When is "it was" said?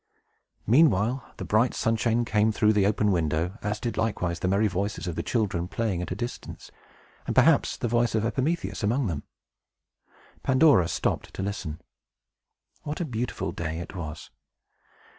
13.77-14.31